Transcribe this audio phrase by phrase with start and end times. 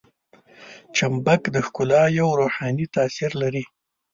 [0.95, 3.63] چمبک د ښکلا یو روحاني تاثیر لري.